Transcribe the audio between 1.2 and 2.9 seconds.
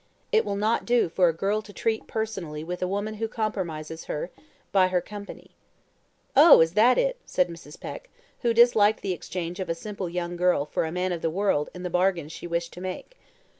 a girl to treat personally with a